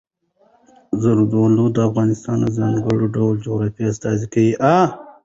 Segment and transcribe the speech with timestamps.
[1.01, 4.53] زردالو د افغانستان د ځانګړي ډول جغرافیه استازیتوب کوي.